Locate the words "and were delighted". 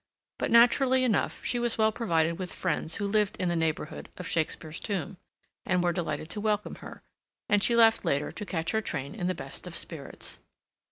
5.63-6.27